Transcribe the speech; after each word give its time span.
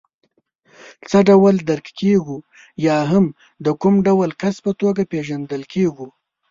څه 1.09 1.17
ډول 1.29 1.55
درک 1.69 1.87
کېږو 1.99 2.37
یا 2.87 2.97
هم 3.11 3.25
د 3.65 3.67
کوم 3.81 3.95
ډول 4.07 4.29
کس 4.41 4.55
په 4.65 4.71
توګه 4.81 5.01
پېژندل 5.11 5.61
کېږو. 5.73 6.07